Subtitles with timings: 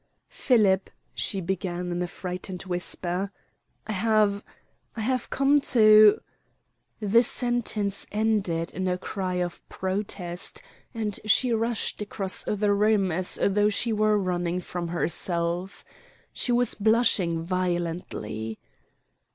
[0.29, 3.31] "Philip," she began in a frightened whisper,
[3.85, 4.43] "I have
[4.97, 6.19] I have come to"
[7.13, 10.63] The sentence ended in a cry of protest,
[10.95, 15.85] and she rushed across the room as though she were running from herself.
[16.33, 18.57] She was blushing violently.